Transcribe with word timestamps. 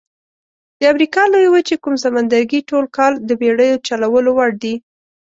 د 0.79 0.81
امریکا 0.93 1.21
لویې 1.31 1.49
وچې 1.51 1.75
کوم 1.83 1.95
سمندرګي 2.03 2.59
ټول 2.69 2.85
کال 2.97 3.13
د 3.27 3.31
بېړیو 3.39 3.81
چلولو 3.87 4.31
وړ 4.37 4.49
دي؟ 4.63 4.75